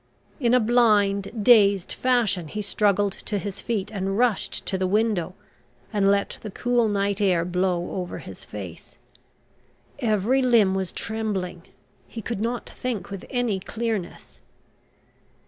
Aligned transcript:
In 0.39 0.55
a 0.55 0.59
blind, 0.59 1.43
dazed 1.43 1.93
fashion 1.93 2.47
he 2.47 2.63
struggled 2.63 3.11
to 3.13 3.37
his 3.37 3.61
feet 3.61 3.91
and 3.91 4.17
rushed 4.17 4.65
to 4.65 4.75
the 4.75 4.87
window 4.87 5.35
and 5.93 6.09
let 6.09 6.39
the 6.41 6.49
cool 6.49 6.87
night 6.87 7.21
air 7.21 7.45
blow 7.45 7.91
over 8.01 8.17
his 8.17 8.43
face. 8.43 8.97
Every 9.99 10.41
limb 10.41 10.73
was 10.73 10.91
trembling; 10.91 11.61
he 12.07 12.19
could 12.23 12.41
not 12.41 12.67
think 12.67 13.11
with 13.11 13.25
any 13.29 13.59
clearness. 13.59 14.39